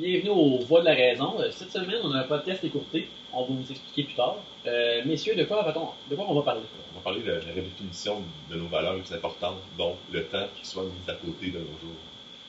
Bienvenue 0.00 0.30
aux 0.30 0.58
Voix 0.64 0.80
de 0.80 0.86
la 0.86 0.94
Raison. 0.94 1.38
Euh, 1.40 1.50
Cette 1.50 1.72
semaine, 1.72 2.00
on 2.02 2.10
a 2.12 2.20
un 2.20 2.24
podcast 2.24 2.64
écourté. 2.64 3.08
On 3.34 3.42
va 3.44 3.48
vous 3.54 3.70
expliquer 3.70 4.04
plus 4.04 4.14
tard. 4.14 4.36
Euh, 4.66 5.02
messieurs, 5.04 5.34
de 5.36 5.44
quoi, 5.44 5.62
va-t-on- 5.62 5.90
de 6.10 6.16
quoi 6.16 6.24
on 6.26 6.34
va 6.34 6.42
parler? 6.42 6.62
On 6.94 6.98
va 6.98 7.04
parler 7.04 7.20
de 7.20 7.32
la 7.32 7.38
redéfinition 7.38 8.22
de 8.50 8.56
nos 8.56 8.66
valeurs 8.68 8.94
les 8.94 9.02
plus 9.02 9.14
importantes, 9.14 9.58
donc 9.76 9.96
le 10.10 10.24
temps 10.24 10.46
qui 10.58 10.66
soit 10.66 10.84
mis 10.84 10.90
à 11.10 11.12
côté 11.14 11.48
de 11.50 11.58
nos 11.58 11.78
jours. 11.80 12.00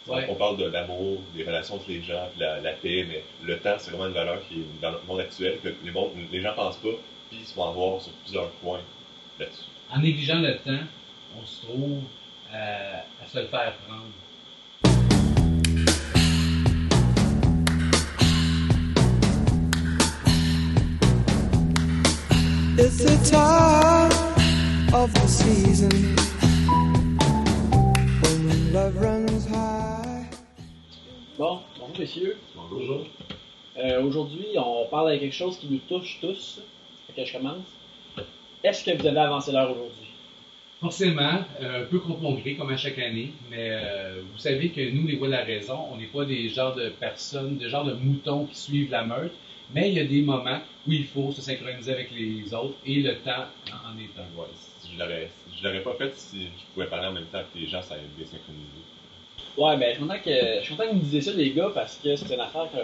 Ouais. 0.07 0.25
on 0.29 0.35
parle 0.35 0.57
de 0.57 0.65
l'amour, 0.65 1.19
des 1.35 1.43
relations 1.43 1.75
entre 1.75 1.89
les 1.89 2.01
gens, 2.01 2.27
puis 2.31 2.39
la, 2.39 2.59
la 2.61 2.71
paix, 2.71 3.05
mais 3.07 3.23
le 3.43 3.59
temps, 3.59 3.75
c'est 3.77 3.91
vraiment 3.91 4.07
une 4.07 4.13
valeur 4.13 4.39
qui 4.47 4.61
est 4.61 4.81
dans 4.81 4.91
notre 4.91 5.05
monde 5.05 5.19
actuel, 5.19 5.59
que 5.61 5.69
les, 5.83 5.91
mondes- 5.91 6.11
les 6.31 6.41
gens 6.41 6.53
pensent 6.55 6.77
pas, 6.77 6.89
puis 7.29 7.39
ils 7.41 7.45
se 7.45 7.53
vont 7.55 7.69
avoir 7.69 8.01
sur 8.01 8.11
plusieurs 8.23 8.49
points 8.53 8.79
là-dessus. 9.39 9.65
En 9.93 9.99
négligeant 9.99 10.39
le 10.39 10.57
temps, 10.57 10.83
on 11.39 11.45
se 11.45 11.65
trouve 11.67 11.99
euh, 12.53 12.93
à 13.23 13.27
se 13.27 13.39
le 13.39 13.45
faire 13.45 13.73
prendre. 13.87 14.05
It's 22.77 22.97
the 23.03 23.17
time 23.29 24.11
of 24.93 25.13
the 25.13 25.27
season 25.27 25.89
when 28.21 28.73
love 28.73 28.95
runs 28.97 29.45
high. 29.47 30.25
Bon, 31.37 31.59
bonjour 31.79 31.99
messieurs. 31.99 32.37
Bonjour. 32.55 33.05
Euh, 33.77 34.01
Aujourd'hui, 34.03 34.45
on 34.57 34.87
parle 34.89 35.13
de 35.13 35.17
quelque 35.17 35.35
chose 35.35 35.57
qui 35.57 35.67
nous 35.69 35.79
touche 35.79 36.19
tous. 36.21 36.61
Que 37.15 37.25
je 37.25 37.33
commence. 37.33 37.65
Est-ce 38.63 38.85
que 38.85 38.97
vous 38.97 39.05
avez 39.05 39.19
avancé 39.19 39.51
l'heure 39.51 39.71
aujourd'hui? 39.71 40.07
Forcément, 40.79 41.43
euh, 41.61 41.83
un 41.83 41.85
peu 41.85 41.99
contre 41.99 42.21
mon 42.21 42.33
gré, 42.35 42.55
comme 42.55 42.71
à 42.71 42.77
chaque 42.77 42.97
année, 42.99 43.33
mais 43.49 43.69
euh, 43.71 44.21
vous 44.31 44.39
savez 44.39 44.69
que 44.69 44.89
nous, 44.91 45.05
les 45.07 45.17
voix 45.17 45.27
de 45.27 45.33
la 45.33 45.43
raison, 45.43 45.77
on 45.91 45.97
n'est 45.97 46.07
pas 46.07 46.25
des 46.25 46.49
genres 46.49 46.73
de 46.75 46.89
personnes, 46.89 47.57
des 47.57 47.69
genres 47.69 47.85
de 47.85 47.93
moutons 47.93 48.45
qui 48.45 48.57
suivent 48.57 48.91
la 48.91 49.03
meute, 49.03 49.33
mais 49.73 49.89
il 49.89 49.95
y 49.97 49.99
a 49.99 50.05
des 50.05 50.21
moments 50.21 50.59
où 50.87 50.91
il 50.91 51.05
faut 51.05 51.31
se 51.31 51.41
synchroniser 51.41 51.93
avec 51.93 52.11
les 52.11 52.53
autres 52.53 52.75
et 52.85 53.01
le 53.01 53.15
temps 53.19 53.45
en 53.71 53.97
est 53.97 54.19
un. 54.19 54.39
Ouais, 54.39 54.47
si 54.79 54.93
je 54.93 54.99
l'aurais 54.99 55.29
je 55.57 55.67
l'aurais 55.67 55.81
pas 55.81 55.93
fait, 55.93 56.11
si 56.15 56.43
je 56.45 56.73
pouvais 56.73 56.87
parler 56.87 57.07
en 57.07 57.13
même 57.13 57.25
temps 57.25 57.41
que 57.53 57.59
les 57.59 57.67
gens, 57.67 57.81
ça 57.81 57.93
allait 57.95 58.03
bien 58.17 58.25
synchroniser. 58.25 58.81
Ouais, 59.57 59.77
ben, 59.77 59.89
je 59.89 59.97
suis 59.97 60.01
content 60.07 60.19
que, 60.23 60.59
je 60.59 60.65
suis 60.65 60.75
content 60.75 60.83
que 60.89 60.93
vous 60.93 60.97
me 60.97 61.03
disiez 61.03 61.21
ça, 61.21 61.31
les 61.33 61.51
gars, 61.51 61.69
parce 61.73 61.99
que 62.03 62.15
c'est 62.15 62.33
une 62.33 62.39
affaire 62.39 62.67
que 62.71 62.77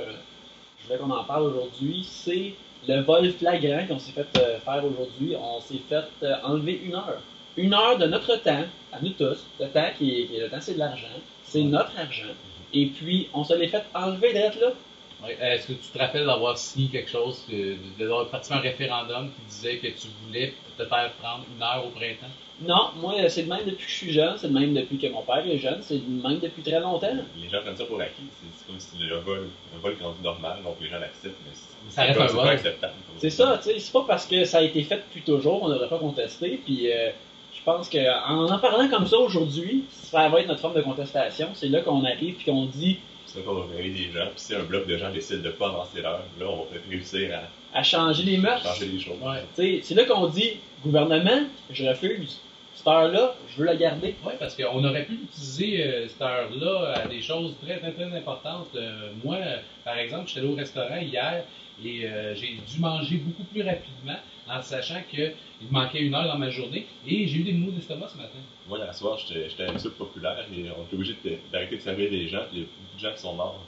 je 0.80 0.86
voulais 0.88 1.00
qu'on 1.00 1.10
en 1.10 1.24
parle 1.24 1.44
aujourd'hui. 1.44 2.06
C'est 2.08 2.54
le 2.88 3.02
vol 3.02 3.32
flagrant 3.32 3.86
qu'on 3.88 4.00
s'est 4.00 4.12
fait 4.12 4.28
euh, 4.40 4.60
faire 4.60 4.84
aujourd'hui. 4.86 5.36
On 5.40 5.60
s'est 5.62 5.82
fait 5.90 6.04
euh, 6.24 6.36
enlever 6.44 6.80
une 6.84 6.94
heure. 6.96 7.22
Une 7.56 7.74
heure 7.74 7.98
de 7.98 8.06
notre 8.06 8.36
temps, 8.44 8.66
à 8.92 9.02
nous 9.02 9.10
tous. 9.12 9.44
Le 9.60 9.68
temps 9.70 9.88
qui 9.98 10.22
est, 10.22 10.26
qui 10.28 10.36
est- 10.36 10.42
le 10.42 10.50
temps, 10.50 10.62
c'est 10.62 10.74
de 10.76 10.80
l'argent. 10.80 11.08
C'est 11.44 11.64
notre 11.64 11.98
argent. 11.98 12.34
Et 12.74 12.88
puis, 12.88 13.30
on 13.34 13.44
se 13.44 13.54
l'est 13.56 13.70
fait 13.70 13.84
enlever 13.96 14.34
d'être 14.34 14.60
là. 14.60 14.74
Ouais, 15.24 15.36
euh, 15.42 15.54
Est-ce 15.56 15.68
que 15.68 15.74
tu 15.74 15.90
te 15.92 15.98
rappelles 15.98 16.26
d'avoir 16.26 16.58
signé 16.58 16.90
quelque 16.90 17.10
chose, 17.10 17.44
que- 17.50 17.76
d'avoir 17.98 18.28
participé 18.28 18.56
à 18.56 18.60
un 18.60 18.62
référendum 18.62 19.32
qui 19.34 19.42
disait 19.50 19.78
que 19.78 19.88
tu 19.88 20.08
voulais 20.26 20.54
te 20.78 20.86
faire 20.86 21.12
prendre 21.14 21.44
une 21.56 21.62
heure 21.62 21.84
au 21.88 21.90
printemps? 21.90 22.30
Non, 22.62 22.90
moi, 22.98 23.14
c'est 23.30 23.44
le 23.44 23.50
même 23.50 23.66
depuis 23.66 23.86
que 23.86 23.92
je 23.92 23.96
suis 23.98 24.12
jeune. 24.12 24.36
C'est 24.38 24.48
le 24.48 24.54
même 24.54 24.74
depuis 24.74 24.98
que 24.98 25.08
mon 25.08 25.22
père 25.24 25.46
est 25.48 25.58
jeune. 25.58 25.80
C'est 25.82 25.96
le 25.96 26.22
même 26.22 26.40
depuis 26.40 26.62
très 26.64 26.80
longtemps. 26.80 27.16
Les 27.36 27.50
gens 27.50 27.62
prennent 27.62 27.76
ça 27.78 27.86
pour 27.86 28.00
acquis, 28.02 28.24
c'est 28.40 28.48
c'est 28.56 28.66
comme 28.68 28.80
si 28.80 28.98
le 28.98 29.18
vol, 29.18 29.50
un 29.76 29.80
vol 29.80 29.96
rendu 30.02 30.22
normal, 30.24 30.58
donc 30.64 30.76
les 30.82 30.88
gens 30.90 31.00
l'acceptent, 31.00 31.36
mais 31.46 31.52
c'est 31.54 31.94
Ça 31.96 32.04
reste 32.04 32.18
pas- 32.18 32.26
un 32.32 32.36
pas 32.46 32.50
acceptable. 32.52 32.94
C'est 33.20 33.30
ça, 33.30 33.60
tu 33.64 33.72
sais, 33.72 33.80
c'est 33.80 33.92
pas 33.94 34.06
parce 34.08 34.26
que 34.28 34.44
ça 34.44 34.58
a 34.60 34.62
été 34.64 34.84
fait 34.84 34.98
depuis 34.98 35.22
toujours 35.22 35.60
qu'on 35.62 35.68
ne 35.70 35.74
devrait 35.76 35.90
pas 35.90 36.00
contester. 36.00 36.60
Puis 36.64 36.92
euh, 36.92 37.10
je 37.56 37.62
pense 37.64 37.90
qu'en 37.90 38.52
en 38.52 38.60
parlant 38.60 38.88
comme 38.90 39.08
ça 39.08 39.18
aujourd'hui, 39.18 39.84
ça 39.90 40.28
va 40.30 40.40
être 40.42 40.48
notre 40.48 40.62
forme 40.62 40.76
de 40.76 40.82
contestation. 40.82 41.50
C'est 41.54 41.70
là 41.70 41.82
qu'on 41.82 42.04
arrive 42.06 42.36
puis 42.36 42.46
qu'on 42.46 42.66
dit 42.66 42.98
C'est 43.28 43.40
là 43.40 43.46
qu'on 43.46 43.54
va 43.56 43.66
réveiller 43.76 44.08
des 44.08 44.14
gens, 44.14 44.26
puis 44.26 44.38
si 44.38 44.56
un 44.56 44.64
bloc 44.64 44.88
de 44.88 44.98
gens 44.98 45.12
décide 45.12 45.42
de 45.42 45.50
pas 45.50 45.68
avancer 45.68 46.02
l'heure, 46.02 46.24
là, 46.40 46.46
on 46.48 46.58
va 46.58 46.64
peut-être 46.64 46.90
réussir 46.90 47.36
à 47.36 47.42
à 47.74 47.84
changer 47.84 48.24
les 48.24 48.38
mœurs. 48.38 48.64
changer 48.64 48.88
les 48.88 49.00
choses. 49.00 49.20
Ouais. 49.22 49.44
Tu 49.56 49.62
sais, 49.62 49.80
c'est 49.84 49.96
là 49.96 50.06
qu'on 50.06 50.28
dit 50.28 50.58
gouvernement, 50.84 51.46
je 51.70 51.86
refuse. 51.86 52.40
Cette 52.76 52.88
heure-là, 52.88 53.36
je 53.50 53.58
veux 53.58 53.66
la 53.66 53.76
garder. 53.76 54.16
Oui, 54.24 54.34
parce 54.40 54.56
qu'on 54.56 54.84
aurait 54.84 55.06
pu 55.06 55.14
utiliser 55.14 55.84
euh, 55.84 56.08
cette 56.08 56.22
heure-là 56.22 56.94
à 56.96 57.08
des 57.08 57.22
choses 57.22 57.56
très, 57.64 57.78
très, 57.80 57.92
très 57.92 58.16
importantes. 58.16 58.70
Euh, 58.76 59.10
moi, 59.24 59.38
par 59.84 59.98
exemple, 59.98 60.28
j'étais 60.28 60.42
allé 60.42 60.50
au 60.50 60.56
restaurant 60.56 60.98
hier 60.98 61.44
et 61.84 62.06
euh, 62.06 62.36
j'ai 62.36 62.60
dû 62.68 62.80
manger 62.80 63.18
beaucoup 63.18 63.44
plus 63.44 63.64
rapidement 63.64 64.20
en 64.50 64.62
sachant 64.62 65.02
qu'il 65.10 65.34
me 65.62 65.72
manquait 65.72 66.00
une 66.02 66.14
heure 66.16 66.28
dans 66.28 66.38
ma 66.38 66.50
journée 66.50 66.86
et 67.08 67.28
j'ai 67.28 67.38
eu 67.38 67.44
des 67.44 67.54
maux 67.54 67.72
d'estomac 67.72 68.08
ce 68.10 68.18
matin. 68.18 68.40
Moi, 68.68 68.78
la 68.80 68.94
soir, 68.94 69.18
j'étais 69.18 69.78
soupe 69.80 69.98
populaire 69.98 70.38
et 70.52 70.66
on 70.78 70.84
était 70.84 70.96
obligé 70.96 71.16
de- 71.24 71.38
d'arrêter 71.52 71.78
de 71.78 71.82
servir 71.82 72.10
des 72.10 72.28
gens, 72.28 72.44
puis 72.50 72.58
il 72.58 72.60
y 72.60 72.64
a 72.64 72.66
beaucoup 72.66 72.96
de 72.96 73.02
gens 73.02 73.14
qui 73.16 73.22
sont 73.22 73.34
morts. 73.34 73.60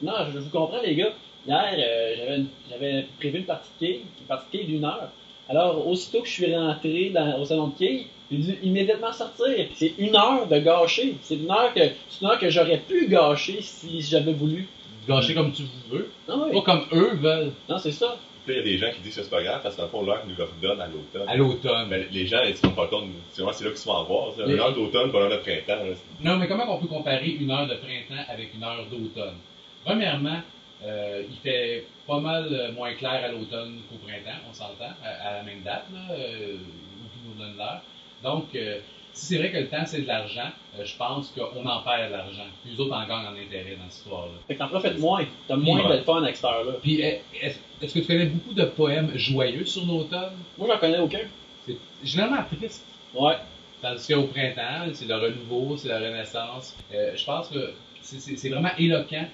Non, 0.00 0.12
je 0.32 0.38
vous 0.38 0.50
comprends, 0.50 0.80
les 0.82 0.94
gars. 0.94 1.12
Hier, 1.46 1.74
euh, 1.78 2.42
j'avais 2.70 3.06
prévu 3.18 3.38
une 3.38 3.44
partie 3.44 3.68
de 3.80 3.86
quilles, 3.86 4.00
une 4.20 4.26
partie 4.26 4.58
de 4.58 4.62
d'une 4.64 4.84
heure. 4.84 5.10
Alors, 5.48 5.86
aussitôt 5.88 6.20
que 6.20 6.28
je 6.28 6.32
suis 6.32 6.54
rentré 6.54 7.10
dans- 7.10 7.40
au 7.40 7.44
salon 7.44 7.68
de 7.68 7.74
quilles, 7.76 8.06
j'ai 8.30 8.36
dû 8.38 8.58
immédiatement 8.62 9.12
sortir. 9.12 9.66
C'est 9.74 9.94
une 9.98 10.14
heure 10.14 10.46
de 10.46 10.58
gâcher. 10.58 11.16
C'est 11.22 11.36
une 11.36 11.50
heure 11.50 11.72
que, 11.74 11.80
c'est 12.10 12.20
une 12.20 12.26
heure 12.28 12.38
que 12.38 12.50
j'aurais 12.50 12.78
pu 12.78 13.08
gâcher 13.08 13.60
si 13.62 14.00
j'avais 14.02 14.34
voulu. 14.34 14.68
Gâcher 15.08 15.34
comme 15.34 15.52
tu 15.52 15.62
veux, 15.90 16.10
Non, 16.28 16.44
oui. 16.48 16.52
pas 16.52 16.62
comme 16.62 16.86
eux 16.92 17.14
veulent 17.14 17.52
non 17.68 17.78
c'est 17.78 17.92
ça. 17.92 18.18
Il 18.52 18.56
y 18.56 18.60
a 18.60 18.62
des 18.62 18.78
gens 18.78 18.90
qui 18.92 19.00
disent 19.00 19.16
que 19.16 19.22
c'est 19.22 19.30
pas 19.30 19.42
grave 19.42 19.60
parce 19.62 19.74
que 19.74 19.80
dans 19.80 19.86
le 19.86 19.90
fond, 19.90 20.02
l'heure 20.04 20.22
nous 20.26 20.34
le 20.36 20.44
redonne 20.44 20.80
à 20.80 20.86
l'automne. 20.86 21.28
à 21.28 21.36
l'automne. 21.36 21.88
Ben, 21.88 22.06
les 22.10 22.26
gens, 22.26 22.42
ils 22.44 22.56
se 22.56 22.62
rendent 22.66 22.76
pas 22.76 22.86
compte, 22.86 23.08
c'est 23.32 23.42
là 23.42 23.52
qu'ils 23.52 23.76
se 23.76 23.84
font 23.84 23.96
avoir. 23.96 24.32
Les- 24.38 24.54
une 24.54 24.60
heure 24.60 24.74
d'automne, 24.74 25.10
pas 25.12 25.18
une 25.26 25.32
heure 25.32 25.38
de 25.38 25.42
printemps. 25.42 25.84
là. 25.84 25.92
Non, 26.20 26.36
mais 26.38 26.48
comment 26.48 26.64
on 26.76 26.78
peut 26.80 26.86
comparer 26.86 27.28
une 27.28 27.50
heure 27.50 27.66
de 27.66 27.74
printemps 27.76 28.24
avec 28.28 28.54
une 28.54 28.64
heure 28.64 28.86
d'automne? 28.90 29.36
Premièrement, 29.84 30.40
euh, 30.84 31.22
il 31.28 31.36
fait 31.38 31.84
pas 32.06 32.20
mal 32.20 32.48
euh, 32.50 32.72
moins 32.72 32.92
clair 32.94 33.22
à 33.24 33.28
l'automne 33.28 33.78
qu'au 33.88 33.96
printemps, 33.96 34.38
on 34.48 34.52
s'entend, 34.52 34.92
à, 35.04 35.28
à 35.28 35.32
la 35.38 35.42
même 35.42 35.62
date, 35.62 35.84
là, 35.92 36.14
euh, 36.14 36.56
où 36.56 37.28
nous 37.28 37.34
donne 37.38 37.56
l'heure. 37.56 37.82
Donc, 38.22 38.46
euh, 38.54 38.78
si 39.18 39.26
c'est 39.26 39.38
vrai 39.38 39.50
que 39.50 39.58
le 39.58 39.68
temps, 39.68 39.84
c'est 39.86 40.02
de 40.02 40.06
l'argent, 40.06 40.48
euh, 40.78 40.84
je 40.84 40.94
pense 40.96 41.28
qu'on 41.36 41.66
en 41.66 41.80
perd 41.82 42.08
de 42.08 42.12
l'argent. 42.16 42.44
Puis 42.62 42.72
les 42.74 42.80
autres 42.80 42.94
en 42.94 43.06
gagnent 43.06 43.26
en 43.26 43.32
intérêt 43.36 43.76
dans 43.76 43.88
cette 43.90 43.98
histoire-là. 44.04 44.32
Fait 44.46 44.54
que 44.54 44.58
t'en 44.60 44.68
profites 44.68 44.98
moins. 44.98 45.24
T'as 45.48 45.56
moins 45.56 45.88
Ouais. 45.88 45.98
de 45.98 46.02
fun 46.04 46.22
avec 46.22 46.36
cette 46.36 46.44
heure-là. 46.44 46.72
Puis, 46.82 47.00
est- 47.00 47.22
est-ce 47.40 47.94
que 47.94 47.98
tu 48.00 48.06
connais 48.06 48.26
beaucoup 48.26 48.54
de 48.54 48.64
poèmes 48.64 49.10
joyeux 49.16 49.64
sur 49.64 49.84
l'automne? 49.86 50.32
Moi, 50.56 50.68
j'en 50.70 50.78
connais 50.78 50.98
aucun. 50.98 51.20
C'est 51.66 51.76
généralement 52.04 52.44
triste. 52.56 52.84
Ouais. 53.14 53.34
Tandis 53.82 54.06
qu'au 54.12 54.22
printemps, 54.24 54.90
c'est 54.92 55.06
le 55.06 55.14
renouveau, 55.16 55.76
c'est 55.76 55.88
la 55.88 55.98
renaissance. 55.98 56.76
Euh, 56.94 57.12
je 57.16 57.24
pense 57.24 57.48
que 57.48 57.72
c'est- 58.02 58.48
vraiment 58.48 58.70
éloquent 58.78 59.26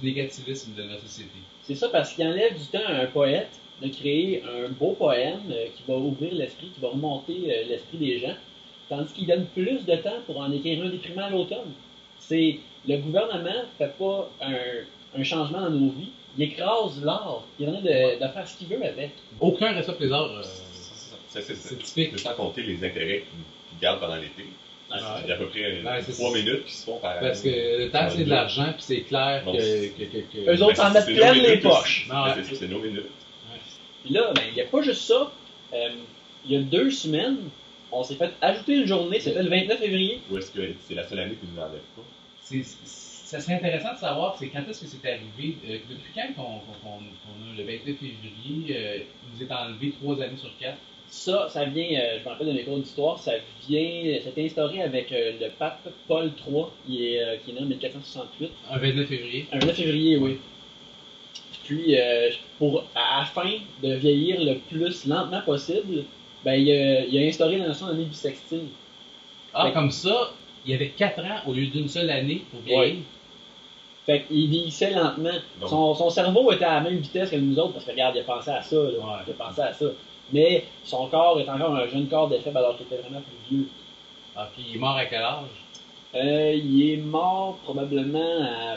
du 0.00 0.06
négativisme 0.06 0.74
de 0.74 0.82
notre 0.84 1.02
société. 1.02 1.38
C'est 1.64 1.74
ça 1.74 1.88
parce 1.88 2.12
qu'il 2.12 2.26
enlève 2.26 2.54
du 2.58 2.66
temps 2.66 2.84
à 2.86 2.92
un 3.02 3.06
poète 3.06 3.50
de 3.80 3.88
créer 3.88 4.42
un 4.44 4.68
beau 4.70 4.92
poème 4.92 5.40
euh, 5.50 5.66
qui 5.76 5.82
va 5.88 5.94
ouvrir 5.96 6.32
l'esprit, 6.34 6.68
qui 6.74 6.80
va 6.80 6.88
remonter 6.90 7.32
l'esprit 7.68 7.98
des 7.98 8.18
gens, 8.20 8.34
tandis 8.96 9.12
qu'il 9.14 9.26
donne 9.26 9.46
plus 9.46 9.84
de 9.86 9.96
temps 9.96 10.20
pour 10.26 10.38
en 10.38 10.52
écrire 10.52 10.84
un 10.84 10.88
déprimant 10.90 11.24
à 11.26 11.30
l'automne. 11.30 11.72
C'est 12.18 12.58
le 12.86 12.96
gouvernement 12.98 13.62
fait 13.78 13.92
pas 13.98 14.30
un, 14.42 15.20
un 15.20 15.24
changement 15.24 15.60
dans 15.62 15.70
nos 15.70 15.90
vies, 15.90 16.10
il 16.36 16.44
écrase 16.44 17.02
l'art, 17.02 17.42
il 17.58 17.68
en 17.68 17.72
train 17.72 17.80
de, 17.82 18.14
de 18.24 18.32
faire 18.32 18.46
ce 18.48 18.56
qu'il 18.58 18.68
veut 18.68 18.84
avec. 18.84 19.10
Aucun 19.40 19.72
respect 19.72 19.92
pour 19.92 20.02
les 20.02 20.12
arts, 20.12 20.30
euh, 20.30 20.42
C'est- 21.28 21.78
typique. 21.82 22.10
C'est 22.12 22.18
sans 22.18 22.34
compter 22.34 22.62
les 22.62 22.76
intérêts 22.76 23.20
qu'ils 23.20 23.70
qu'ils 23.70 23.78
gardent 23.80 24.00
pendant 24.00 24.16
l'été. 24.16 24.44
Il 24.94 25.28
y 25.28 25.32
a 25.32 25.34
à 25.36 25.38
peu 25.38 25.46
près 25.48 25.80
Ouais, 25.82 26.02
c'est- 26.02 26.12
trois 26.12 26.32
minutes 26.34 26.66
qui 26.66 26.74
se 26.74 26.84
font 26.84 26.98
par 26.98 27.18
Parce 27.18 27.40
que 27.40 27.48
le 27.48 27.90
temps, 27.90 28.08
c'est 28.10 28.24
de 28.24 28.28
l'argent, 28.30 28.66
puis 28.74 28.82
c'est 28.82 29.00
clair 29.02 29.42
Bon, 29.44 29.52
que... 29.52 29.86
que, 29.88 30.04
que, 30.04 30.18
que- 30.18 30.50
Eux 30.50 30.62
autres 30.62 30.76
Ben, 30.76 30.82
s'en 30.88 30.90
mettent 30.92 31.16
plein 31.16 31.32
les 31.32 31.56
poches. 31.58 32.06
Ah. 32.10 32.34
Ben, 32.36 32.42
C'est 32.44 32.50
ça, 32.54 32.60
c'est 32.60 32.68
nos 32.68 32.78
minutes. 32.80 33.06
Puis 34.04 34.12
là, 34.12 34.32
ben, 34.34 34.42
il 34.48 34.54
n'y 34.54 34.60
a 34.60 34.66
pas 34.66 34.82
juste 34.82 35.02
ça. 35.02 35.32
Euh, 35.72 35.88
il 36.44 36.52
y 36.52 36.56
a 36.56 36.60
deux 36.60 36.90
semaines, 36.90 37.38
on 37.92 38.02
s'est 38.02 38.14
fait 38.16 38.30
ajouter 38.40 38.76
une 38.78 38.86
journée, 38.86 39.20
c'était 39.20 39.42
le 39.42 39.50
29 39.50 39.78
février. 39.78 40.20
Ou 40.30 40.38
est-ce 40.38 40.50
que 40.50 40.60
c'est 40.86 40.94
la 40.94 41.06
seule 41.06 41.20
année 41.20 41.34
qu'ils 41.34 41.50
ne 41.50 41.54
nous 41.54 41.60
enlèvent 41.60 41.80
pas? 41.96 42.02
c'est- 42.40 42.64
ça 42.64 43.40
serait 43.40 43.54
intéressant 43.54 43.94
de 43.94 43.98
savoir 43.98 44.36
c'est 44.38 44.48
quand 44.48 44.60
est-ce 44.68 44.82
que 44.82 44.86
c'est 44.88 45.08
arrivé. 45.08 45.56
Euh, 45.66 45.78
depuis 45.88 46.12
quand 46.14 46.34
qu'on 46.34 46.90
a 46.90 47.56
le 47.56 47.62
29 47.64 47.96
février, 47.96 48.76
euh, 48.76 48.98
il 48.98 49.36
nous 49.38 49.42
est 49.48 49.52
enlevé 49.54 49.92
trois 49.92 50.20
années 50.22 50.36
sur 50.36 50.50
quatre? 50.58 50.76
Ça, 51.08 51.48
ça 51.50 51.64
vient, 51.66 51.98
euh, 51.98 52.18
je 52.18 52.24
me 52.24 52.28
rappelle 52.30 52.46
de 52.48 52.52
mes 52.52 52.62
cours 52.64 52.78
d'histoire, 52.78 53.18
ça 53.18 53.32
vient, 53.68 54.18
c'est 54.22 54.42
instauré 54.44 54.82
avec 54.82 55.12
euh, 55.12 55.32
le 55.40 55.48
pape 55.50 55.86
Paul 56.08 56.30
III, 56.46 56.64
qui 56.86 57.06
est, 57.14 57.22
euh, 57.22 57.36
qui 57.44 57.50
est 57.50 57.54
né 57.54 57.60
en 57.60 57.66
1468. 57.66 58.50
Un 58.70 58.78
29 58.78 59.06
février. 59.08 59.46
Un 59.52 59.58
9 59.58 59.76
février, 59.76 60.16
oui. 60.16 60.38
Puis, 61.64 61.98
euh, 61.98 62.30
pour, 62.58 62.84
afin 62.94 63.50
de 63.82 63.94
vieillir 63.94 64.40
le 64.40 64.58
plus 64.58 65.06
lentement 65.06 65.42
possible, 65.42 66.04
ben, 66.44 66.54
il, 66.54 66.70
a, 66.70 67.04
il 67.04 67.18
a 67.24 67.28
instauré 67.28 67.56
la 67.58 67.68
notion 67.68 67.86
d'année 67.86 68.04
bissextile. 68.04 68.66
Ah, 69.54 69.66
Fait- 69.66 69.72
comme 69.72 69.90
ça, 69.90 70.30
il 70.64 70.72
y 70.72 70.74
avait 70.74 70.88
4 70.90 71.20
ans 71.20 71.40
au 71.46 71.52
lieu 71.52 71.66
d'une 71.66 71.88
seule 71.88 72.10
année 72.10 72.42
pour 72.50 72.60
vieillir. 72.60 73.02
Fait 74.06 74.22
qu'il 74.22 74.48
vieillissait 74.50 74.90
lentement. 74.90 75.30
Son, 75.66 75.94
son 75.94 76.10
cerveau 76.10 76.50
était 76.50 76.64
à 76.64 76.74
la 76.74 76.80
même 76.80 76.98
vitesse 76.98 77.30
que 77.30 77.36
nous 77.36 77.56
autres, 77.58 77.74
parce 77.74 77.84
que 77.84 77.92
regarde, 77.92 78.16
il 78.16 78.20
a 78.20 78.24
pensé 78.24 78.50
à 78.50 78.60
ça. 78.60 78.76
Là. 78.76 78.82
Ouais. 78.82 79.22
Il 79.28 79.30
a 79.30 79.34
pensé 79.34 79.60
à 79.60 79.72
ça. 79.72 79.86
Mais 80.32 80.64
son 80.82 81.06
corps 81.08 81.38
est 81.38 81.48
encore 81.48 81.76
un 81.76 81.86
jeune 81.86 82.08
corps 82.08 82.28
de 82.28 82.38
faible 82.38 82.58
alors 82.58 82.76
qu'il 82.76 82.86
était 82.86 82.96
vraiment 82.96 83.20
plus 83.20 83.56
vieux. 83.56 83.68
Ah, 84.34 84.48
puis 84.52 84.64
il 84.70 84.76
est 84.76 84.78
mort 84.78 84.96
à 84.96 85.04
quel 85.06 85.22
âge? 85.22 85.44
Euh, 86.14 86.52
il 86.54 86.90
est 86.90 86.96
mort 86.96 87.58
probablement 87.64 88.42
à 88.42 88.76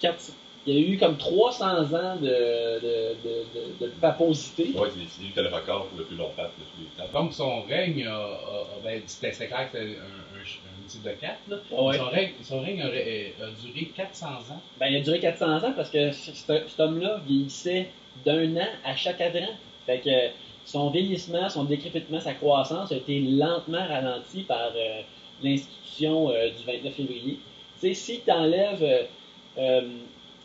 4... 0.00 0.16
Il 0.64 0.74
y 0.78 0.84
a 0.84 0.88
eu 0.94 0.96
comme 0.98 1.16
300 1.16 1.92
ans 1.92 2.16
de, 2.16 2.26
de, 2.26 3.16
de, 3.24 3.44
de, 3.80 3.86
de 3.86 3.90
paposité. 4.00 4.70
Ouais, 4.78 4.88
c'est 4.90 5.22
lui 5.22 5.32
qui 5.32 5.38
a 5.38 5.42
le 5.42 5.48
record 5.48 5.86
pour 5.86 5.98
le 5.98 6.04
plus 6.04 6.16
long 6.16 6.30
pape 6.36 6.52
de 6.56 6.62
tous 6.64 6.80
les 6.80 7.04
temps. 7.04 7.20
Donc 7.20 7.32
son 7.32 7.62
règne, 7.62 8.06
a, 8.06 8.14
a- 8.14 8.16
a- 8.20 8.80
ben, 8.84 9.02
c'était 9.06 9.32
clair 9.48 9.70
que 9.72 9.78
c'était 9.78 9.98
un, 9.98 10.40
un, 10.40 10.44
ch- 10.44 10.60
un 10.64 10.88
type 10.88 11.02
de 11.02 11.10
4. 11.10 11.36
Là. 11.48 11.56
Ouais. 11.82 11.98
Son 11.98 12.04
règne, 12.06 12.30
son 12.44 12.60
règne 12.60 12.80
a 12.82 12.88
duré 12.90 13.90
400 13.96 14.26
ans. 14.26 14.60
Ben, 14.78 14.86
il 14.86 14.96
a 14.98 15.00
duré 15.00 15.18
400 15.18 15.64
ans 15.64 15.72
parce 15.74 15.90
que 15.90 16.12
cet 16.12 16.78
homme-là 16.78 17.20
vieillissait 17.26 17.88
d'un 18.24 18.56
an 18.56 18.68
à 18.84 18.94
chaque 18.94 19.18
cadran. 19.18 19.48
Fait 19.86 19.98
que 19.98 20.28
son 20.64 20.90
vieillissement, 20.90 21.48
son 21.48 21.64
décrépitement, 21.64 22.20
sa 22.20 22.34
croissance 22.34 22.92
a 22.92 22.96
été 22.96 23.18
lentement 23.20 23.84
ralenti 23.84 24.42
par 24.44 24.70
euh, 24.76 25.00
l'institution 25.42 26.30
euh, 26.30 26.50
du 26.50 26.64
29 26.64 26.94
février. 26.94 27.38
Tu 27.80 27.88
sais, 27.88 27.94
si 27.94 28.20
tu 28.24 28.30
enlèves 28.30 29.06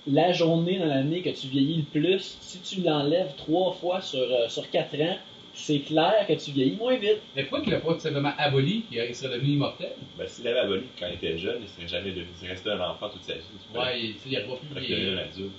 la 0.08 0.32
journée 0.32 0.80
dans 0.80 0.86
l'année 0.86 1.22
que 1.22 1.30
tu 1.30 1.48
vieillis 1.48 1.78
le 1.94 2.00
plus, 2.02 2.38
si 2.40 2.60
tu 2.62 2.82
l'enlèves 2.82 3.34
trois 3.36 3.74
fois 3.74 4.02
sur, 4.02 4.20
euh, 4.20 4.48
sur 4.48 4.70
quatre 4.70 4.96
ans, 5.02 5.18
c'est 5.54 5.80
clair 5.80 6.26
que 6.28 6.34
tu 6.34 6.52
vieillis 6.52 6.76
moins 6.78 6.96
vite. 6.98 7.18
Mais 7.36 7.44
pourquoi 7.44 7.62
qu'il 7.62 7.72
l'a 7.74 7.80
pas 7.80 7.94
tout 7.96 8.00
simplement 8.00 8.32
aboli 8.38 8.84
et 8.92 9.08
il 9.10 9.16
serait 9.16 9.34
devenu 9.36 9.54
immortel? 9.54 9.94
Ben, 10.18 10.28
s'il 10.28 10.48
avait 10.48 10.60
aboli 10.60 10.84
quand 11.00 11.08
il 11.08 11.16
était 11.16 11.38
jeune, 11.38 11.58
il 11.62 11.68
serait 11.68 11.88
jamais 11.88 12.12
devenu. 12.12 12.28
Il 12.44 12.48
restait 12.48 12.70
un 12.70 12.80
enfant 12.80 13.10
toute 13.10 13.24
sa 13.24 13.34
vie. 13.34 13.40
Ouais, 13.76 14.00
il, 14.00 14.16
il 14.28 14.38
aurait 14.38 14.46
pas 14.48 14.56
pu 14.76 14.80
vieillir. 14.86 15.18
adulte. 15.20 15.52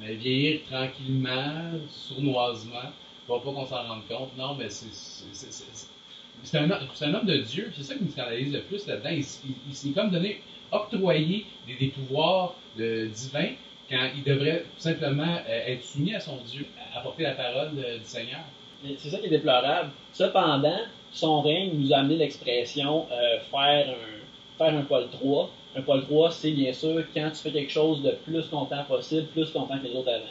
Mais 0.00 0.14
vieillir 0.14 0.60
tranquillement, 0.68 1.70
sournoisement, 1.90 2.90
pour 3.26 3.42
pas 3.42 3.52
qu'on 3.52 3.66
s'en 3.66 3.82
rende 3.86 4.06
compte. 4.08 4.36
Non, 4.36 4.54
mais 4.58 4.68
c'est. 4.68 6.58
un, 6.58 6.70
homme- 6.70 6.88
c'est 6.94 7.04
un 7.04 7.14
homme 7.14 7.26
de 7.26 7.36
Dieu, 7.38 7.70
c'est 7.76 7.82
ça 7.82 7.94
qui 7.94 8.04
me 8.04 8.10
scandalise 8.10 8.52
le 8.52 8.62
plus 8.62 8.86
là-dedans. 8.86 9.10
Il, 9.12 9.18
il- 9.20 9.54
il 9.68 9.74
s'est 9.74 9.90
comme 9.90 10.10
donné, 10.10 10.40
octroyé 10.72 11.46
des, 11.66 11.74
des 11.74 11.88
pouvoirs 11.88 12.54
de, 12.76 13.06
divins 13.06 13.52
quand 13.90 14.08
il 14.16 14.22
devrait 14.24 14.60
tout 14.60 14.80
simplement 14.82 15.36
euh, 15.48 15.66
être 15.66 15.82
soumis 15.84 16.14
à 16.14 16.20
son 16.20 16.36
Dieu, 16.46 16.64
apporter 16.94 17.24
la 17.24 17.32
parole 17.32 17.74
de- 17.74 17.98
du 17.98 18.04
Seigneur. 18.04 18.40
Mais 18.84 18.94
C'est 18.98 19.10
ça 19.10 19.18
qui 19.18 19.26
est 19.26 19.30
déplorable. 19.30 19.90
Cependant, 20.12 20.78
son 21.12 21.42
règne 21.42 21.72
nous 21.74 21.92
a 21.92 21.98
amené 21.98 22.16
l'expression 22.16 23.06
euh, 23.10 23.38
faire 23.50 23.88
un 23.90 24.58
faire 24.58 24.74
un 24.78 24.82
Paul 24.82 25.08
3. 25.10 25.50
Un 25.76 25.82
Paul 25.82 26.02
3, 26.04 26.30
c'est 26.30 26.50
bien 26.52 26.72
sûr 26.72 27.02
quand 27.14 27.30
tu 27.30 27.36
fais 27.42 27.50
quelque 27.52 27.72
chose 27.72 28.02
de 28.02 28.10
plus 28.24 28.50
longtemps 28.50 28.84
possible, 28.84 29.26
plus 29.28 29.52
longtemps 29.54 29.78
que 29.78 29.86
les 29.86 29.94
autres 29.94 30.10
avant. 30.10 30.24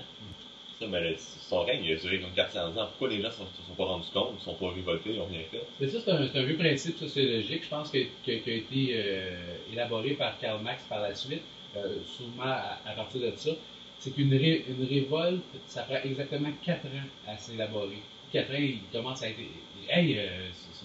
Ça, 0.80 0.86
mais 0.88 1.02
le- 1.02 1.16
son 1.18 1.64
règne 1.66 1.84
il 1.84 1.94
a 1.94 1.96
duré 2.00 2.20
comme 2.20 2.32
400 2.34 2.68
ans. 2.78 2.88
Pourquoi 2.88 3.10
les 3.10 3.22
gens 3.22 3.28
ne 3.28 3.34
se 3.34 3.68
sont 3.68 3.76
pas 3.78 3.86
rendus 3.86 4.08
compte, 4.14 4.36
ne 4.36 4.40
sont 4.40 4.54
pas 4.54 4.70
révoltés, 4.70 5.10
ils 5.12 5.18
n'ont 5.18 5.26
rien 5.26 5.42
fait? 5.52 5.62
Mais 5.80 5.88
ça, 5.88 5.98
c'est 6.04 6.12
un, 6.12 6.44
vieux 6.44 6.58
principe 6.58 6.98
sociologique, 6.98 7.64
je 7.64 7.70
pense, 7.70 7.92
qui 7.92 8.08
a 8.28 8.32
été 8.34 8.92
euh, 8.94 9.32
élaboré 9.74 10.12
par 10.12 10.40
Karl 10.40 10.62
Marx 10.64 10.82
par 10.88 11.02
la 11.02 11.14
suite, 11.16 11.42
euh, 11.78 11.98
sûrement 12.06 12.44
à, 12.86 12.92
partir 12.96 13.22
de 13.22 13.32
ça. 13.36 13.52
C'est 14.00 14.12
qu'une 14.12 14.32
une 14.32 14.88
révolte, 14.90 15.42
ça 15.68 15.84
prend 15.84 15.98
exactement 16.04 16.50
4 16.66 16.86
ans 16.86 17.08
à 17.28 17.38
s'élaborer. 17.38 18.00
4 18.32 18.50
ans, 18.52 18.58
il 18.58 18.80
commence 18.92 19.22
à 19.24 19.30
être. 19.30 19.40
Hey, 19.90 20.18
euh, 20.20 20.28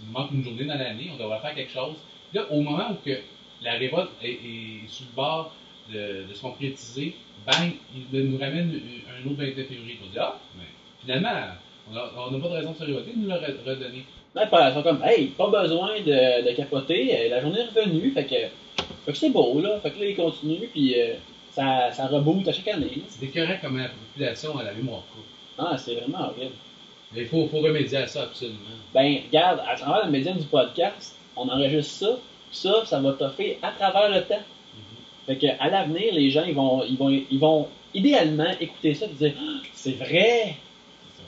il 0.02 0.12
manque 0.12 0.32
une 0.32 0.42
journée 0.42 0.64
dans 0.64 0.78
l'année, 0.78 1.10
on 1.14 1.22
devrait 1.22 1.40
faire 1.40 1.54
quelque 1.54 1.72
chose. 1.72 1.96
Là, 2.32 2.46
au 2.50 2.60
moment 2.60 2.90
où 2.90 2.94
que 3.08 3.16
la 3.62 3.74
révolte 3.74 4.10
est, 4.22 4.88
sur 4.88 5.06
le 5.06 5.14
bord 5.14 5.54
de, 5.92 6.24
de 6.28 6.34
se 6.34 6.40
concrétiser, 6.40 7.14
bang, 7.46 7.72
il 8.12 8.20
nous 8.30 8.38
ramène 8.38 8.80
un 9.08 9.26
autre 9.30 9.36
29 9.38 9.66
février. 9.66 9.98
On 10.02 10.10
dit, 10.10 10.18
ah, 10.18 10.38
mais 10.58 10.64
finalement, 11.00 11.52
on 11.88 12.30
n'a 12.30 12.38
pas 12.40 12.48
de 12.48 12.54
raison 12.54 12.72
de 12.72 12.76
se 12.76 12.84
révolter, 12.84 13.10
il 13.14 13.22
nous 13.22 13.28
l'a 13.28 13.38
re- 13.38 13.62
redonné. 13.64 14.04
Là, 14.34 14.48
ils 14.70 14.74
sont 14.74 14.82
comme, 14.82 15.02
hey, 15.04 15.26
pas 15.28 15.48
besoin 15.48 16.00
de, 16.00 16.50
de 16.50 16.56
capoter, 16.56 17.16
euh, 17.16 17.28
la 17.28 17.40
journée 17.40 17.60
est 17.60 17.78
revenue, 17.80 18.10
fait 18.10 18.24
que, 18.24 18.34
fait 19.04 19.12
que 19.12 19.18
c'est 19.18 19.30
beau, 19.30 19.60
là. 19.60 19.80
Fait 19.80 19.90
que 19.90 20.00
là, 20.00 20.06
ils 20.06 20.16
continuent, 20.16 20.68
puis 20.72 21.00
euh, 21.00 21.14
ça, 21.52 21.90
ça 21.92 22.06
reboot 22.06 22.46
à 22.48 22.52
chaque 22.52 22.68
année. 22.68 23.02
C'est 23.08 23.26
écœurant 23.26 23.56
comment 23.60 23.78
la 23.78 23.88
population 23.88 24.58
a 24.58 24.64
la 24.64 24.72
mémoire 24.72 25.02
courte. 25.12 25.26
Ah, 25.58 25.76
c'est 25.78 25.94
vraiment 25.94 26.30
horrible. 26.30 26.54
Mais 27.12 27.22
il 27.22 27.28
faut, 27.28 27.46
faut 27.46 27.60
remédier 27.60 27.98
à 27.98 28.06
ça 28.06 28.22
absolument. 28.24 28.58
Ben, 28.92 29.18
regarde, 29.28 29.60
à 29.68 29.76
travers 29.76 30.06
le 30.06 30.10
médium 30.10 30.36
du 30.36 30.46
podcast, 30.46 31.16
on 31.36 31.48
enregistre 31.48 31.92
ça, 31.92 32.18
puis 32.50 32.58
ça, 32.58 32.84
ça 32.86 33.00
va 33.00 33.12
toffer 33.12 33.58
à 33.62 33.70
travers 33.72 34.10
le 34.10 34.22
temps. 34.24 34.42
Fait 35.26 35.36
que, 35.36 35.46
à 35.58 35.68
l'avenir, 35.68 36.12
les 36.12 36.30
gens, 36.30 36.44
ils 36.44 36.54
vont, 36.54 36.84
ils 36.84 36.96
vont, 36.98 37.08
ils 37.08 37.38
vont 37.38 37.68
idéalement 37.94 38.50
écouter 38.60 38.94
ça 38.94 39.06
et 39.06 39.14
dire, 39.14 39.32
Ah, 39.38 39.60
c'est 39.72 39.92
vrai! 39.96 40.56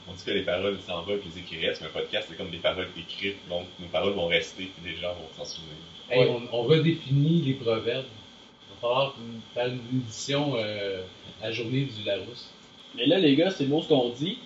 On 0.09 0.13
dit 0.13 0.23
que 0.25 0.31
les 0.31 0.43
paroles 0.43 0.79
s'en 0.87 1.03
vont 1.03 1.15
et 1.15 1.21
les 1.35 1.41
écrits 1.41 1.67
restent, 1.67 1.81
mais 1.83 1.89
un 1.89 1.91
podcast, 1.91 2.29
c'est 2.31 2.37
comme 2.37 2.51
des 2.51 2.59
paroles 2.59 2.89
écrites, 2.97 3.37
donc 3.49 3.67
nos 3.81 3.89
paroles 3.89 4.13
vont 4.13 4.27
rester, 4.29 4.65
puis 4.77 4.93
les 4.93 4.97
gens 5.01 5.15
vont 5.15 5.29
s'en 5.37 5.45
souvenir. 5.45 5.75
Hey, 6.11 6.21
Ouais. 6.29 6.37
on, 6.53 6.57
on 6.59 6.63
redéfinit 6.63 7.43
les 7.43 7.55
proverbes. 7.55 8.05
Il 8.07 8.75
va 8.75 8.81
falloir 8.81 9.15
faire 9.55 9.67
une 9.69 9.81
édition 9.99 10.55
euh, 10.57 11.03
à 11.43 11.51
journée 11.51 11.87
du 11.87 12.05
Larousse. 12.05 12.51
Mais 12.95 13.07
là, 13.07 13.19
les 13.19 13.35
gars, 13.35 13.51
c'est 13.51 13.65
beau 13.67 13.83
ce 13.83 13.89
qu'on 13.89 14.11
dit, 14.11 14.39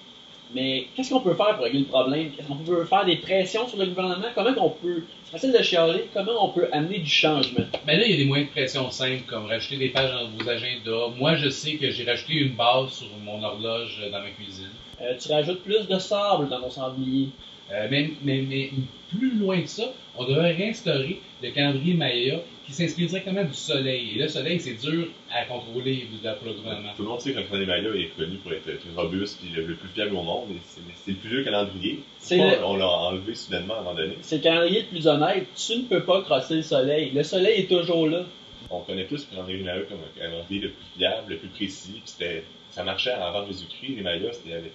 mais 0.55 0.87
qu'est-ce 0.94 1.11
qu'on 1.11 1.20
peut 1.20 1.35
faire 1.35 1.55
pour 1.56 1.64
régler 1.64 1.81
le 1.81 1.87
problème? 1.87 2.31
Est-ce 2.38 2.49
qu'on 2.49 2.56
peut 2.56 2.85
faire 2.85 3.05
des 3.05 3.17
pressions 3.17 3.69
sur 3.69 3.79
le 3.79 3.87
gouvernement? 3.87 4.26
Comment 4.35 4.55
qu'on 4.55 4.70
peut, 4.70 5.05
c'est 5.25 5.32
facile 5.32 5.52
de 5.52 5.62
chialer, 5.62 6.08
comment 6.12 6.47
on 6.47 6.49
peut 6.50 6.69
amener 6.73 6.99
du 6.99 7.11
changement? 7.11 7.64
Mais 7.87 7.97
là, 7.97 8.05
il 8.05 8.11
y 8.11 8.14
a 8.14 8.17
des 8.17 8.25
moyens 8.25 8.49
de 8.49 8.52
pression 8.52 8.91
simples, 8.91 9.23
comme 9.26 9.47
rajouter 9.47 9.76
des 9.76 9.91
pages 9.91 10.11
dans 10.12 10.29
vos 10.29 10.49
agendas. 10.49 11.14
Moi, 11.17 11.37
je 11.37 11.49
sais 11.49 11.75
que 11.75 11.91
j'ai 11.91 12.05
rajouté 12.05 12.35
une 12.35 12.55
base 12.55 12.91
sur 12.91 13.08
mon 13.25 13.43
horloge 13.43 14.00
dans 14.11 14.20
ma 14.20 14.31
cuisine. 14.31 14.70
Euh, 15.00 15.14
tu 15.19 15.32
rajoutes 15.32 15.62
plus 15.62 15.87
de 15.88 15.99
sable 15.99 16.49
dans 16.49 16.61
ton 16.61 16.70
sanglier. 16.70 17.29
Euh, 17.72 17.87
mais, 17.90 18.11
mais, 18.22 18.43
mais 18.49 18.70
plus 19.08 19.37
loin 19.37 19.61
que 19.61 19.69
ça, 19.69 19.93
on 20.17 20.25
devrait 20.25 20.52
réinstaurer 20.52 21.20
le 21.43 21.50
calendrier 21.50 21.94
Maya 21.94 22.40
qui 22.67 22.72
s'inspire 22.72 23.08
directement 23.08 23.44
du 23.44 23.55
soleil. 23.55 24.12
Et 24.14 24.19
le 24.19 24.28
soleil, 24.28 24.61
c'est 24.61 24.75
dur 24.75 25.06
à 25.32 25.44
contrôler 25.44 26.06
pour 26.38 26.49
le 26.49 26.55
gouvernement. 26.55 26.93
Tout 26.96 27.02
le 27.02 27.08
monde 27.08 27.20
sait 27.20 27.32
que 27.32 27.38
le 27.38 27.44
calendrier 27.44 27.67
Maya 27.67 27.94
est 27.94 28.17
connu 28.17 28.37
pour 28.38 28.52
être 28.52 28.69
robuste 28.96 29.41
et 29.44 29.55
le, 29.56 29.74
plus 29.74 29.89
fiable 29.89 30.15
au 30.17 30.22
monde, 30.22 30.50
et 30.50 30.58
c'est 30.65 30.81
c'est 31.05 31.10
le 31.12 31.17
plus 31.19 31.29
vieux 31.31 31.44
calendrier. 31.44 32.00
C'est 32.19 32.36
Pourquoi 32.39 32.56
le- 32.58 32.65
On 32.65 32.77
l'a 32.77 32.89
enlevé 32.89 33.34
soudainement 33.34 33.74
à 33.74 33.79
un 33.79 33.82
moment 33.82 33.94
donné? 33.96 34.15
C'est 34.20 34.36
le 34.36 34.43
calendrier 34.43 34.82
le 34.82 34.86
plus 34.89 35.06
honnête. 35.06 35.46
Tu 35.56 35.77
ne 35.79 35.82
peux 35.84 36.03
pas 36.05 36.22
crosser 36.22 36.56
le 36.56 36.62
soleil. 36.62 37.12
Le 37.12 37.22
soleil 37.22 37.60
est 37.62 37.67
toujours 37.69 38.08
là. 38.08 38.24
On 38.69 38.81
connaît 38.81 39.05
plus 39.05 39.27
le 39.31 39.34
calendrier 39.36 39.62
Maya 39.65 39.82
comme 39.89 39.98
un 39.98 40.19
calendrier 40.20 40.60
le 40.60 40.69
plus 40.70 40.86
fiable, 40.98 41.31
le 41.32 41.36
plus 41.39 41.48
précis, 41.48 41.93
puis 41.94 42.03
c'était, 42.05 42.44
ça 42.70 42.84
marchait 42.84 43.10
avant 43.12 43.46
Jésus-Christ, 43.46 43.96
les 43.96 44.03
Mayas, 44.03 44.32
c'était 44.34 44.55
avec 44.55 44.72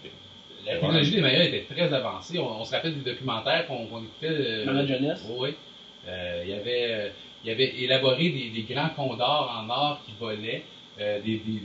La 0.66 0.74
technologie 0.74 1.12
des 1.12 1.22
Mayas 1.22 1.44
était 1.46 1.66
très 1.74 1.94
avancée. 1.94 2.40
On, 2.40 2.62
on 2.62 2.66
se 2.66 2.72
rappelle 2.74 2.96
des 3.02 3.12
documentaires 3.12 3.68
qu'on 3.68 3.84
écoutait. 3.86 4.08
euh, 4.30 4.66
Dans 4.66 4.74
la 4.74 4.86
jeunesse. 4.86 5.24
Oui, 5.30 5.36
oui. 5.50 5.56
Euh, 6.08 6.42
il, 6.44 6.50
y 6.50 6.54
avait, 6.54 6.92
euh, 6.92 7.10
il 7.44 7.50
y 7.50 7.52
avait 7.52 7.76
élaboré 7.84 8.30
des, 8.30 8.50
des 8.50 8.74
grands 8.74 8.90
condors 8.90 9.52
en 9.64 9.70
or 9.70 10.02
qui 10.06 10.14
volaient, 10.20 10.64
euh, 11.00 11.20
des, 11.22 11.38
des, 11.38 11.60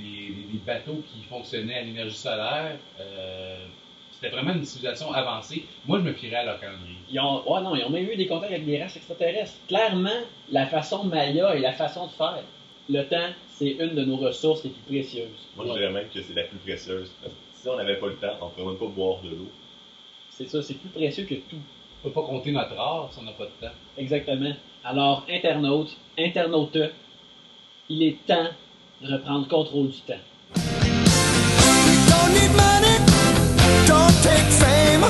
des, 0.53 0.59
bateaux 0.67 1.03
qui 1.13 1.23
fonctionnaient 1.29 1.77
à 1.79 1.83
l'énergie 1.83 2.17
solaire. 2.17 2.77
Euh, 3.01 3.65
C'était 4.13 4.31
vraiment 4.31 4.53
une 4.55 4.65
civilisation 4.65 5.13
avancée. 5.13 5.65
Moi, 5.87 5.99
je 6.01 6.05
me 6.05 6.13
fierais 6.13 6.37
à 6.37 6.45
leur 6.45 6.61
calendrier. 6.61 6.97
Ils 7.11 7.21
ont, 7.21 7.43
ouais, 7.51 7.61
non, 7.63 7.75
ils 7.77 7.85
ont 7.85 7.91
même 7.91 8.09
eu 8.11 8.17
des 8.17 8.27
contacts 8.27 8.53
avec 8.53 8.67
des 8.67 8.83
races 8.83 8.97
extraterrestres. 8.97 9.55
Clairement, 9.69 10.21
la 10.51 10.67
façon 10.67 11.05
Maya 11.05 11.55
et 11.55 11.61
la 11.61 11.73
façon 11.73 12.07
de 12.07 12.13
faire. 12.13 12.43
Le 12.89 13.03
temps, 13.05 13.31
c'est 13.49 13.71
une 13.71 13.95
de 13.95 14.05
nos 14.05 14.17
ressources 14.17 14.65
les 14.65 14.71
plus 14.71 14.83
précieuses. 14.83 15.29
Moi, 15.57 15.65
je 15.69 15.73
dirais 15.75 15.91
même 15.93 16.09
que 16.13 16.21
c'est 16.23 16.35
la 16.35 16.45
plus 16.45 16.59
précieuse. 16.59 17.11
Si 17.61 17.69
on 17.69 17.77
n'avait 17.77 17.97
pas 17.97 18.07
le 18.07 18.17
temps, 18.17 18.39
on 18.41 18.47
ne 18.47 18.51
pourrait 18.53 18.67
même 18.69 18.79
pas 18.79 18.87
boire 18.87 19.21
de 19.23 19.29
l'eau. 19.29 19.51
C'est 20.31 20.49
ça, 20.49 20.63
c'est 20.63 20.79
plus 20.79 20.89
précieux 20.89 21.25
que 21.25 21.35
tout. 21.35 21.59
On 22.03 22.09
ne 22.09 22.13
peut 22.13 22.19
pas 22.19 22.27
compter 22.27 22.53
notre 22.53 22.79
art 22.79 23.11
si 23.13 23.19
on 23.19 23.23
n'a 23.25 23.33
pas 23.33 23.45
de 23.45 23.51
temps. 23.61 23.75
Exactement. 23.99 24.55
Alors, 24.83 25.27
internautes, 25.29 25.95
internautes, 26.19 26.79
il 27.91 28.03
est 28.03 28.17
temps 28.27 28.49
de 29.03 29.13
reprendre 29.13 29.47
contrôle 29.47 29.91
du 29.91 30.01
temps. 30.01 30.15
Don't 30.55 32.33
need 32.33 32.51
money, 32.57 32.97
don't 33.87 34.15
take 34.23 34.49
fame, 34.49 35.03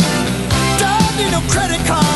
don't 0.80 1.16
need 1.18 1.30
no 1.30 1.40
credit 1.48 1.86
card 1.86 2.09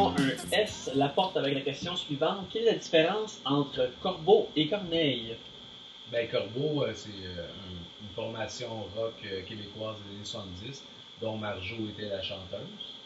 Avons 0.00 0.14
un 0.16 0.52
S, 0.52 0.90
la 0.94 1.08
porte 1.10 1.36
avec 1.36 1.54
la 1.54 1.60
question 1.60 1.94
suivante. 1.94 2.46
Quelle 2.52 2.62
est 2.62 2.72
la 2.72 2.78
différence 2.78 3.38
entre 3.44 3.90
corbeau 4.02 4.48
et 4.56 4.66
corneille? 4.68 5.36
Ben, 6.10 6.26
Corbeau, 6.28 6.82
euh, 6.84 6.92
c'est 6.94 7.10
euh, 7.10 7.44
un- 7.44 8.02
une 8.02 8.08
formation 8.16 8.84
rock 8.96 9.14
euh, 9.26 9.42
québécoise 9.42 9.96
des 10.08 10.16
années 10.16 10.24
70, 10.24 10.82
dont 11.20 11.36
Marjo 11.36 11.76
était 11.90 12.08
la 12.08 12.22
chanteuse. 12.22 12.96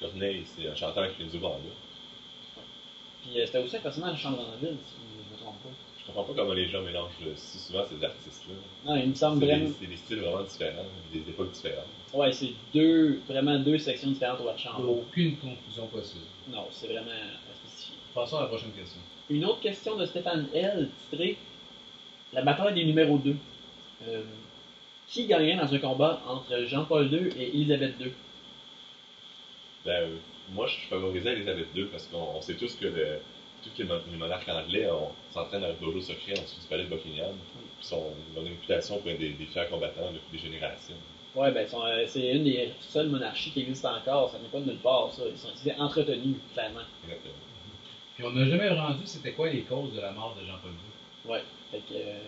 Corneille, 0.00 0.44
c'est 0.46 0.68
un 0.68 0.74
chanteur 0.74 1.08
qui 1.08 1.24
fait 1.24 1.30
du. 1.30 1.38
Puis 3.22 3.30
c'était 3.46 3.58
aussi 3.58 3.76
un 3.76 3.80
personnage 3.80 4.12
de 4.14 4.18
Chambre-en-Ville, 4.18 4.76
si 4.86 4.94
je 5.00 5.28
ne 5.28 5.32
me 5.32 5.38
trompe 5.42 5.60
pas. 5.62 5.70
Je 6.02 6.06
comprends 6.12 6.24
pas 6.24 6.42
comment 6.42 6.54
les 6.54 6.68
gens 6.68 6.82
mélangent 6.82 7.12
si 7.36 7.58
souvent 7.58 7.84
ces 7.88 8.04
artistes-là. 8.04 8.54
Non, 8.84 9.00
il 9.00 9.10
me 9.10 9.14
semble 9.14 9.40
C'est 9.40 9.46
vraiment. 9.46 9.68
des, 9.68 9.74
c'est 9.80 9.86
des 9.86 9.96
styles 9.96 10.18
vraiment 10.20 10.42
différents, 10.42 10.84
des 11.12 11.20
époques 11.20 11.52
différentes. 11.52 11.86
Ouais, 12.12 12.32
c'est 12.32 12.50
deux, 12.74 13.20
vraiment 13.28 13.58
deux 13.60 13.78
sections 13.78 14.10
différentes 14.10 14.40
au 14.40 14.48
Archambault. 14.48 15.04
Aucune 15.08 15.36
confusion 15.36 15.86
possible. 15.86 16.24
Non, 16.50 16.66
c'est 16.70 16.88
vraiment 16.88 17.10
à 17.10 17.54
spécifier. 17.68 17.96
Passons 18.14 18.38
à 18.38 18.42
la 18.42 18.46
prochaine 18.48 18.72
question. 18.72 19.00
Une 19.30 19.44
autre 19.44 19.60
question 19.60 19.96
de 19.96 20.04
Stéphane 20.04 20.48
L, 20.52 20.88
titrée 21.10 21.38
La 22.32 22.42
bataille 22.42 22.74
des 22.74 22.84
numéros 22.84 23.18
2. 23.18 23.36
Euh, 24.08 24.22
qui 25.08 25.26
gagnerait 25.26 25.56
dans 25.56 25.72
un 25.72 25.78
combat 25.78 26.22
entre 26.26 26.64
Jean-Paul 26.64 27.12
II 27.12 27.28
et 27.38 27.48
Élisabeth 27.48 27.94
II 28.00 28.12
Ben, 29.84 29.92
euh, 29.92 30.16
moi, 30.52 30.66
je 30.66 30.88
favorisais 30.88 31.32
Elisabeth 31.34 31.66
II 31.74 31.84
parce 31.86 32.06
qu'on 32.06 32.36
on 32.36 32.40
sait 32.40 32.54
tous 32.54 32.74
que 32.76 32.86
le, 32.86 33.18
tout 33.62 33.70
que 33.76 33.82
les 33.82 33.88
mon- 33.88 34.00
les 34.10 34.16
monarques 34.18 34.48
anglais 34.48 34.86
s'entraînent 35.32 35.62
dans 35.62 35.68
le 35.68 35.74
dojo 35.74 36.00
secret 36.00 36.38
en 36.38 36.42
dessous 36.42 36.60
du 36.60 36.66
palais 36.68 36.84
de 36.84 36.88
Buckingham. 36.88 37.34
Puis 37.78 37.86
sont, 37.86 38.12
ils 38.34 38.38
ont 38.38 38.42
une 38.42 38.48
réputation 38.48 38.98
pour 38.98 39.10
être 39.10 39.18
des, 39.18 39.30
des 39.30 39.46
fiers 39.46 39.66
combattants 39.70 40.10
depuis 40.12 40.38
des 40.38 40.38
générations. 40.38 40.94
Ouais, 41.34 41.50
ben, 41.50 41.66
euh, 41.72 42.04
c'est 42.06 42.28
une 42.36 42.44
des 42.44 42.72
seules 42.80 43.08
monarchies 43.08 43.50
qui 43.50 43.60
existent 43.62 43.94
encore. 43.96 44.30
Ça 44.30 44.38
n'est 44.38 44.48
pas 44.48 44.60
de 44.60 44.66
nulle 44.66 44.76
part, 44.78 45.10
ça. 45.12 45.22
Ils 45.30 45.38
sont 45.38 45.48
c'est 45.54 45.74
entretenus, 45.76 46.36
clairement. 46.52 46.80
Exactement. 47.04 47.34
Puis 48.14 48.24
on 48.24 48.30
n'a 48.32 48.44
jamais 48.46 48.68
rendu 48.68 49.02
c'était 49.06 49.32
quoi 49.32 49.48
les 49.48 49.62
causes 49.62 49.94
de 49.94 50.00
la 50.00 50.10
mort 50.12 50.36
de 50.38 50.46
Jean-Paul 50.46 50.72
II. 50.72 51.40
Fait 51.70 51.78
que, 51.78 51.94
euh, 51.94 52.18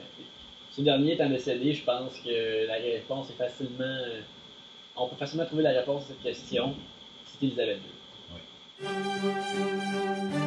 ce 0.70 0.80
dernier 0.80 1.12
étant 1.12 1.28
décédé, 1.28 1.74
je 1.74 1.82
pense 1.84 2.18
que 2.20 2.66
la 2.66 2.74
réponse 2.74 3.28
est 3.30 3.34
facilement. 3.34 3.84
euh, 3.84 4.20
on 4.96 5.06
peut 5.08 5.16
facilement 5.16 5.44
trouver 5.44 5.64
la 5.64 5.72
réponse 5.72 6.04
à 6.04 6.06
cette 6.06 6.22
question. 6.22 6.74
C'est 7.26 7.44
Elisabeth 7.46 7.78
II. 8.80 10.43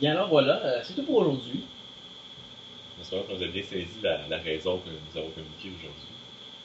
Bien 0.00 0.12
alors 0.12 0.28
voilà, 0.28 0.60
euh, 0.62 0.80
c'est 0.82 0.94
tout 0.94 1.04
pour 1.04 1.16
aujourd'hui. 1.18 1.64
J'espère 2.98 3.26
que 3.26 3.32
vous 3.32 3.42
avez 3.42 3.52
bien 3.52 3.62
saisi 3.62 3.88
la, 4.02 4.28
la 4.28 4.38
raison 4.38 4.78
que 4.78 4.90
nous 4.90 5.18
avons 5.18 5.30
communiquée 5.30 5.70
aujourd'hui. 5.70 6.08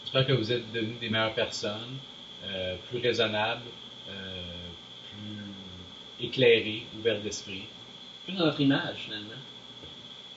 J'espère 0.04 0.28
que 0.28 0.34
vous 0.34 0.52
êtes 0.52 0.70
devenus 0.74 1.00
des 1.00 1.10
meilleures 1.10 1.34
personnes, 1.34 1.98
euh, 2.46 2.76
plus 2.90 3.00
raisonnables, 3.00 3.62
euh, 4.10 4.42
plus 5.12 6.26
éclairés, 6.28 6.84
ouverts 7.00 7.22
d'esprit. 7.22 7.64
Plus 8.26 8.34
dans 8.34 8.46
notre 8.46 8.60
image 8.60 8.98
finalement. 9.06 9.32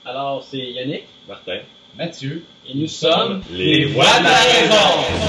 Alors 0.05 0.43
c'est 0.43 0.57
Yannick 0.57 1.03
Martin, 1.27 1.59
Mathieu, 1.97 2.45
et 2.65 2.75
nous 2.75 2.87
sommes 2.87 3.43
les 3.51 3.85
voix 3.85 4.19
de 4.19 4.23
la 4.23 4.35
raison. 4.35 5.25